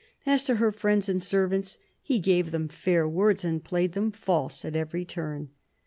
[0.25, 4.65] As to her friends and servants, he gave them fair words and played them false
[4.65, 5.51] at every turn.